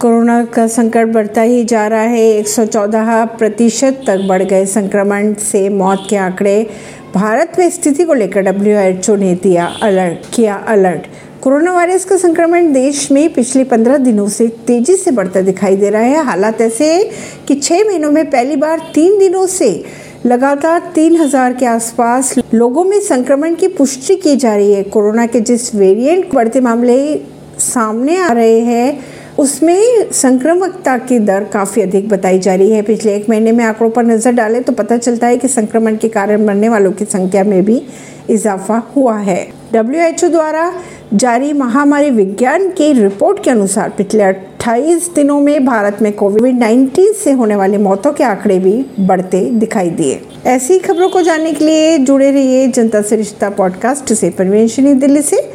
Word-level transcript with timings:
Corona 0.00 0.44
का 0.44 0.66
संकट 0.66 1.06
बढ़ता 1.12 1.42
ही 1.42 1.62
जा 1.64 1.86
रहा 1.86 2.00
है। 2.00 2.26
114 2.34 3.24
प्रतिशत 3.38 4.02
तक 4.06 4.20
बढ़ 4.28 4.42
गए 4.42 4.66
संक्रमण 4.66 5.32
से 5.34 5.68
मौत 5.68 6.06
के 6.10 6.16
आंकड़े। 6.16 6.62
भारत 7.14 7.56
में 7.58 7.68
स्थिति 7.70 8.04
को 8.04 8.14
लेकर 8.14 8.42
डब्ल्यू 8.42 8.76
एच 8.78 9.08
ओ 9.10 9.16
ने 9.16 9.34
दिया 9.34 9.66
अलर्ट, 9.82 10.18
किया 10.34 10.54
अलर्ट। 10.68 11.06
कोरोना 11.42 11.72
वायरस 11.72 12.04
का 12.04 12.16
संक्रमण 12.16 12.72
देश 12.72 13.10
में 13.12 13.32
पिछले 13.34 13.64
पंद्रह 13.64 13.96
दिनों 13.98 14.28
से 14.28 14.46
तेज़ी 14.66 14.96
से 14.96 15.10
बढ़ता 15.10 15.40
दिखाई 15.40 15.76
दे 15.76 15.90
रहा 15.90 16.02
है। 16.02 16.24
हालात 16.26 16.60
ऐसे 16.60 16.92
है 16.92 17.02
कि 17.48 17.54
छह 17.54 17.84
महीनों 17.84 18.10
में 18.10 18.24
पहली 18.30 18.56
बार 18.56 18.90
तीन 18.94 19.18
दिनों 19.18 19.46
से 19.48 19.72
लगातार 20.26 20.90
तीन 20.94 21.16
हज़ार 21.16 21.52
के 21.54 21.66
आसपास 21.66 22.34
लोगों 22.54 22.84
में 22.84 23.00
संक्रमण 23.02 23.54
की 23.54 23.68
पुष्टि 23.74 24.16
की 24.16 24.36
जा 24.36 24.54
रही 24.56 24.72
है। 24.72 24.82
कोरोना 24.84 25.26
के 25.26 25.40
जिस 25.42 25.74
वेरिएंट 25.74 26.34
बढ़ते 26.34 26.60
मामले 26.60 26.98
सामने 27.60 28.16
आ 28.18 28.32
रहे 28.32 28.58
हैं 28.62 29.17
उसमें 29.38 30.12
संक्रमकता 30.12 30.98
की 30.98 31.18
दर 31.18 31.44
काफ़ी 31.44 31.82
अधिक 31.82 32.08
बताई 32.08 32.38
जा 32.38 32.54
रही 32.54 32.70
है। 32.70 32.82
पिछले 32.82 33.14
एक 33.16 33.30
महीने 33.30 33.52
में 33.52 33.64
आंकड़ों 33.64 33.90
पर 33.90 34.04
नज़र 34.04 34.32
डालें 34.32 34.62
तो 34.62 34.72
पता 34.72 34.96
चलता 34.96 35.26
है 35.26 35.36
कि 35.36 35.48
संक्रमण 35.48 35.96
के 35.96 36.08
कारण 36.08 36.46
मरने 36.46 36.68
वालों 36.68 36.92
की 36.92 37.04
संख्या 37.04 37.44
में 37.44 37.64
भी 37.64 37.82
इजाफा 38.30 38.92
हुआ 38.96 39.18
है। 39.18 39.48
डब्ल्यूएचओ 39.72 40.28
द्वारा 40.28 40.72
जारी 41.14 41.52
महामारी 41.52 42.10
विज्ञान 42.10 42.70
की 42.70 42.92
रिपोर्ट 42.92 43.44
के 43.44 43.50
अनुसार 43.50 43.88
पिछले 43.88 44.24
28 44.24 45.14
दिनों 45.14 45.40
में 45.40 45.66
भारत 45.66 45.98
में 46.02 46.12
कोविड 46.12 46.58
19 46.58 47.12
से 47.12 47.32
होने 47.32 47.56
वाली 47.56 47.76
मौतों 47.76 48.12
के 48.12 48.24
आंकड़े 48.24 48.58
भी 48.58 48.86
बढ़ते 49.00 49.40
दिखाई 49.40 49.90
दिए। 49.90 50.20
ऐसी 50.46 50.78
खबरों 50.78 51.08
को 51.08 51.22
जानने 51.22 51.52
के 51.52 51.64
लिए 51.64 51.98
जुड़े 51.98 52.30
रहिए 52.30 52.68
जनता 52.68 53.02
से 53.02 53.16
रिश्ता 53.16 53.50
पॉडकास्ट 53.50 54.12
से। 54.12 54.30
परवीन 54.30 54.98
दिल्ली 54.98 55.22
से। 55.22 55.47